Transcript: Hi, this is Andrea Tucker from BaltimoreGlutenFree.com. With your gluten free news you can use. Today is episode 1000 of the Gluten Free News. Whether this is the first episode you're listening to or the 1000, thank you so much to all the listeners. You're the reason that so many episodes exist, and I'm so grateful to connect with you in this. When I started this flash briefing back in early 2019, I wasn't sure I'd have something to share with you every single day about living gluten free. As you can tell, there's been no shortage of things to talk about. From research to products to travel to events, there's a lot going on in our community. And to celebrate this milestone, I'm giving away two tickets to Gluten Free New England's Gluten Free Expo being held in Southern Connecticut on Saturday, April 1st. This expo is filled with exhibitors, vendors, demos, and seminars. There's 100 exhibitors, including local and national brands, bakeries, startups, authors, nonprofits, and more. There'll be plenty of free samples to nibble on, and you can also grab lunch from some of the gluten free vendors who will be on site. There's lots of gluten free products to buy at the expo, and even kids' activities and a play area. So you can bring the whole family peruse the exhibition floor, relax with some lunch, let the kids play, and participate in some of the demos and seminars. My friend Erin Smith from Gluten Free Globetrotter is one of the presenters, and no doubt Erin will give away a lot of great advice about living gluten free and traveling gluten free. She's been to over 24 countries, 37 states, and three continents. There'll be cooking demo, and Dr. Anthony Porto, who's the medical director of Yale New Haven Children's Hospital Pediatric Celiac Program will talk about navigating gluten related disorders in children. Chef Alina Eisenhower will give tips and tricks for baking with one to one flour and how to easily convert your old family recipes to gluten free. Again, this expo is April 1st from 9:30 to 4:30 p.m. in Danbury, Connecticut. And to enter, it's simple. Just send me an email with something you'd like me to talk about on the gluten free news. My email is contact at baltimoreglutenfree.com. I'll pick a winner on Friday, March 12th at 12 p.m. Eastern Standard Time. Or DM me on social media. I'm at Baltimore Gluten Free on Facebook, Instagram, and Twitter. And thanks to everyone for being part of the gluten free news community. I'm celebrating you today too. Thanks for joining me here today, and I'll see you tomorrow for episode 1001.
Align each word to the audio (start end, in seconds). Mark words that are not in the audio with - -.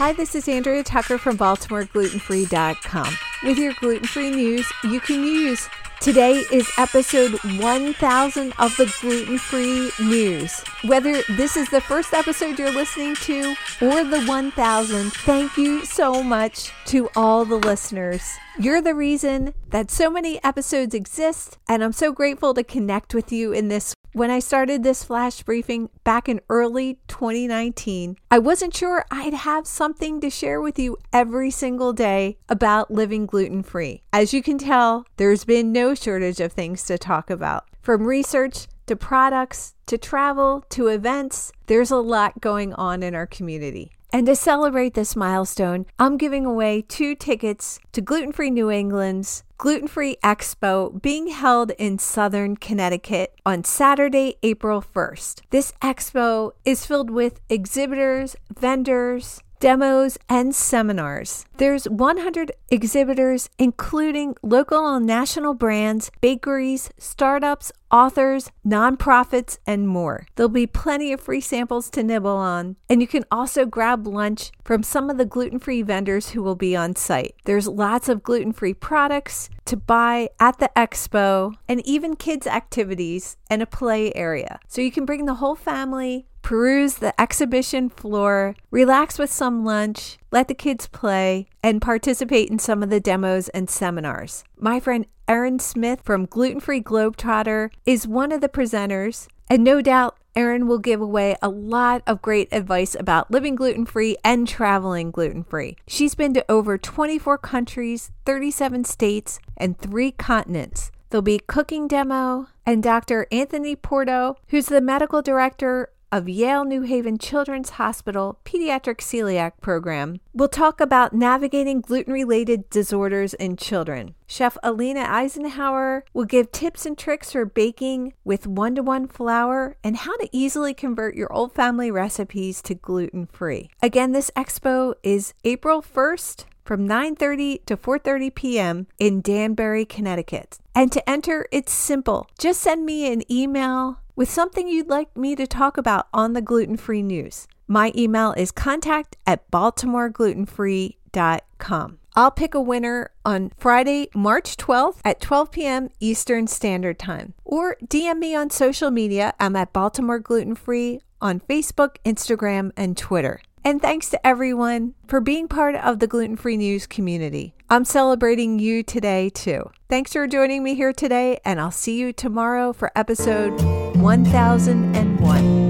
Hi, 0.00 0.14
this 0.14 0.34
is 0.34 0.48
Andrea 0.48 0.82
Tucker 0.82 1.18
from 1.18 1.36
BaltimoreGlutenFree.com. 1.36 3.18
With 3.42 3.58
your 3.58 3.74
gluten 3.74 4.06
free 4.06 4.30
news 4.30 4.66
you 4.82 4.98
can 4.98 5.22
use. 5.22 5.68
Today 6.00 6.42
is 6.50 6.66
episode 6.78 7.32
1000 7.58 8.54
of 8.58 8.74
the 8.78 8.90
Gluten 9.02 9.36
Free 9.36 9.90
News. 10.00 10.58
Whether 10.84 11.20
this 11.36 11.58
is 11.58 11.68
the 11.68 11.82
first 11.82 12.14
episode 12.14 12.58
you're 12.58 12.72
listening 12.72 13.14
to 13.16 13.54
or 13.82 14.02
the 14.04 14.24
1000, 14.24 15.12
thank 15.12 15.58
you 15.58 15.84
so 15.84 16.22
much 16.22 16.72
to 16.86 17.10
all 17.14 17.44
the 17.44 17.58
listeners. 17.58 18.22
You're 18.58 18.80
the 18.80 18.94
reason 18.94 19.52
that 19.68 19.90
so 19.90 20.10
many 20.10 20.42
episodes 20.42 20.94
exist, 20.94 21.58
and 21.68 21.84
I'm 21.84 21.92
so 21.92 22.10
grateful 22.10 22.54
to 22.54 22.64
connect 22.64 23.12
with 23.12 23.30
you 23.30 23.52
in 23.52 23.68
this. 23.68 23.94
When 24.12 24.28
I 24.28 24.40
started 24.40 24.82
this 24.82 25.04
flash 25.04 25.40
briefing 25.44 25.88
back 26.02 26.28
in 26.28 26.40
early 26.48 26.98
2019, 27.06 28.16
I 28.28 28.40
wasn't 28.40 28.74
sure 28.74 29.04
I'd 29.08 29.34
have 29.34 29.68
something 29.68 30.20
to 30.20 30.28
share 30.28 30.60
with 30.60 30.80
you 30.80 30.96
every 31.12 31.52
single 31.52 31.92
day 31.92 32.36
about 32.48 32.90
living 32.90 33.26
gluten 33.26 33.62
free. 33.62 34.02
As 34.12 34.34
you 34.34 34.42
can 34.42 34.58
tell, 34.58 35.06
there's 35.16 35.44
been 35.44 35.70
no 35.70 35.94
shortage 35.94 36.40
of 36.40 36.52
things 36.52 36.82
to 36.86 36.98
talk 36.98 37.30
about. 37.30 37.66
From 37.82 38.04
research 38.04 38.66
to 38.86 38.96
products 38.96 39.76
to 39.86 39.96
travel 39.96 40.64
to 40.70 40.88
events, 40.88 41.52
there's 41.68 41.92
a 41.92 41.96
lot 41.96 42.40
going 42.40 42.74
on 42.74 43.04
in 43.04 43.14
our 43.14 43.28
community. 43.28 43.92
And 44.12 44.26
to 44.26 44.34
celebrate 44.34 44.94
this 44.94 45.14
milestone, 45.14 45.86
I'm 45.98 46.16
giving 46.16 46.44
away 46.44 46.82
two 46.82 47.14
tickets 47.14 47.78
to 47.92 48.00
Gluten 48.00 48.32
Free 48.32 48.50
New 48.50 48.68
England's 48.68 49.44
Gluten 49.56 49.86
Free 49.86 50.16
Expo 50.24 51.00
being 51.00 51.28
held 51.28 51.70
in 51.72 51.98
Southern 51.98 52.56
Connecticut 52.56 53.34
on 53.46 53.62
Saturday, 53.62 54.36
April 54.42 54.82
1st. 54.82 55.42
This 55.50 55.72
expo 55.80 56.52
is 56.64 56.86
filled 56.86 57.10
with 57.10 57.40
exhibitors, 57.48 58.34
vendors, 58.58 59.42
demos, 59.60 60.18
and 60.28 60.54
seminars. 60.54 61.44
There's 61.58 61.84
100 61.88 62.52
exhibitors, 62.70 63.50
including 63.58 64.34
local 64.42 64.94
and 64.94 65.06
national 65.06 65.54
brands, 65.54 66.10
bakeries, 66.20 66.90
startups, 66.98 67.70
authors, 67.90 68.50
nonprofits, 68.66 69.58
and 69.66 69.86
more. 69.86 70.26
There'll 70.34 70.48
be 70.48 70.66
plenty 70.66 71.12
of 71.12 71.20
free 71.20 71.40
samples 71.40 71.90
to 71.90 72.02
nibble 72.02 72.30
on, 72.30 72.76
and 72.88 73.02
you 73.02 73.06
can 73.06 73.24
also 73.30 73.66
grab 73.66 74.06
lunch 74.06 74.52
from 74.64 74.82
some 74.82 75.10
of 75.10 75.18
the 75.18 75.24
gluten 75.24 75.58
free 75.58 75.82
vendors 75.82 76.30
who 76.30 76.42
will 76.42 76.54
be 76.54 76.74
on 76.74 76.96
site. 76.96 77.34
There's 77.44 77.68
lots 77.68 78.08
of 78.08 78.22
gluten 78.22 78.52
free 78.52 78.74
products 78.74 79.50
to 79.66 79.76
buy 79.76 80.30
at 80.40 80.58
the 80.58 80.70
expo, 80.74 81.54
and 81.68 81.84
even 81.86 82.16
kids' 82.16 82.46
activities 82.46 83.36
and 83.50 83.60
a 83.60 83.66
play 83.66 84.12
area. 84.14 84.58
So 84.68 84.80
you 84.80 84.90
can 84.90 85.04
bring 85.04 85.26
the 85.26 85.34
whole 85.34 85.54
family 85.54 86.26
peruse 86.50 86.96
the 86.96 87.14
exhibition 87.20 87.88
floor, 87.88 88.56
relax 88.72 89.20
with 89.20 89.30
some 89.30 89.64
lunch, 89.64 90.18
let 90.32 90.48
the 90.48 90.52
kids 90.54 90.88
play, 90.88 91.46
and 91.62 91.80
participate 91.80 92.50
in 92.50 92.58
some 92.58 92.82
of 92.82 92.90
the 92.90 92.98
demos 92.98 93.48
and 93.50 93.70
seminars. 93.70 94.42
My 94.58 94.80
friend 94.80 95.06
Erin 95.28 95.60
Smith 95.60 96.00
from 96.02 96.26
Gluten 96.26 96.58
Free 96.58 96.82
Globetrotter 96.82 97.70
is 97.86 98.08
one 98.08 98.32
of 98.32 98.40
the 98.40 98.48
presenters, 98.48 99.28
and 99.48 99.62
no 99.62 99.80
doubt 99.80 100.18
Erin 100.34 100.66
will 100.66 100.80
give 100.80 101.00
away 101.00 101.36
a 101.40 101.48
lot 101.48 102.02
of 102.04 102.20
great 102.20 102.48
advice 102.50 102.96
about 102.98 103.30
living 103.30 103.54
gluten 103.54 103.86
free 103.86 104.16
and 104.24 104.48
traveling 104.48 105.12
gluten 105.12 105.44
free. 105.44 105.76
She's 105.86 106.16
been 106.16 106.34
to 106.34 106.44
over 106.50 106.76
24 106.76 107.38
countries, 107.38 108.10
37 108.26 108.82
states, 108.86 109.38
and 109.56 109.78
three 109.78 110.10
continents. 110.10 110.90
There'll 111.10 111.22
be 111.22 111.38
cooking 111.38 111.86
demo, 111.86 112.48
and 112.66 112.82
Dr. 112.82 113.28
Anthony 113.30 113.76
Porto, 113.76 114.36
who's 114.48 114.66
the 114.66 114.80
medical 114.80 115.22
director 115.22 115.90
of 116.12 116.28
Yale 116.28 116.64
New 116.64 116.82
Haven 116.82 117.18
Children's 117.18 117.70
Hospital 117.70 118.40
Pediatric 118.44 118.98
Celiac 118.98 119.52
Program 119.60 120.20
will 120.32 120.48
talk 120.48 120.80
about 120.80 121.12
navigating 121.12 121.80
gluten 121.80 122.12
related 122.12 122.68
disorders 122.70 123.34
in 123.34 123.56
children. 123.56 124.14
Chef 124.26 124.56
Alina 124.62 125.06
Eisenhower 125.08 126.04
will 126.12 126.24
give 126.24 126.52
tips 126.52 126.84
and 126.86 126.98
tricks 126.98 127.32
for 127.32 127.44
baking 127.44 128.14
with 128.24 128.46
one 128.46 128.74
to 128.74 128.82
one 128.82 129.06
flour 129.06 129.76
and 129.84 129.98
how 129.98 130.16
to 130.16 130.28
easily 130.32 130.74
convert 130.74 131.14
your 131.14 131.32
old 131.32 131.52
family 131.52 131.90
recipes 131.90 132.60
to 132.62 132.74
gluten 132.74 133.26
free. 133.26 133.70
Again, 133.82 134.12
this 134.12 134.30
expo 134.36 134.94
is 135.02 135.34
April 135.44 135.82
1st 135.82 136.44
from 136.70 136.86
9:30 136.86 137.66
to 137.66 137.76
4:30 137.76 138.32
p.m. 138.32 138.86
in 139.00 139.20
Danbury, 139.22 139.84
Connecticut. 139.84 140.60
And 140.72 140.92
to 140.92 141.10
enter, 141.10 141.48
it's 141.50 141.72
simple. 141.72 142.28
Just 142.38 142.60
send 142.60 142.86
me 142.86 143.12
an 143.12 143.24
email 143.28 143.98
with 144.14 144.30
something 144.30 144.68
you'd 144.68 144.88
like 144.88 145.16
me 145.16 145.34
to 145.34 145.48
talk 145.48 145.76
about 145.76 146.06
on 146.14 146.34
the 146.34 146.40
gluten 146.40 146.76
free 146.76 147.02
news. 147.02 147.48
My 147.66 147.90
email 147.96 148.34
is 148.34 148.52
contact 148.52 149.16
at 149.26 149.50
baltimoreglutenfree.com. 149.50 151.98
I'll 152.14 152.30
pick 152.30 152.54
a 152.54 152.60
winner 152.60 153.10
on 153.24 153.50
Friday, 153.58 154.08
March 154.14 154.56
12th 154.56 155.00
at 155.04 155.20
12 155.20 155.50
p.m. 155.50 155.88
Eastern 155.98 156.46
Standard 156.46 157.00
Time. 157.00 157.34
Or 157.44 157.78
DM 157.84 158.20
me 158.20 158.36
on 158.36 158.50
social 158.50 158.92
media. 158.92 159.34
I'm 159.40 159.56
at 159.56 159.72
Baltimore 159.72 160.20
Gluten 160.20 160.54
Free 160.54 161.00
on 161.20 161.40
Facebook, 161.40 161.96
Instagram, 162.04 162.70
and 162.76 162.96
Twitter. 162.96 163.40
And 163.64 163.80
thanks 163.82 164.08
to 164.10 164.26
everyone 164.26 164.94
for 165.06 165.20
being 165.20 165.48
part 165.48 165.74
of 165.76 165.98
the 165.98 166.06
gluten 166.06 166.36
free 166.36 166.56
news 166.56 166.86
community. 166.86 167.54
I'm 167.68 167.84
celebrating 167.84 168.58
you 168.58 168.82
today 168.82 169.28
too. 169.28 169.70
Thanks 169.88 170.12
for 170.12 170.26
joining 170.26 170.62
me 170.62 170.74
here 170.74 170.92
today, 170.92 171.38
and 171.44 171.60
I'll 171.60 171.70
see 171.70 171.98
you 171.98 172.12
tomorrow 172.12 172.72
for 172.72 172.90
episode 172.96 173.60
1001. 173.96 175.69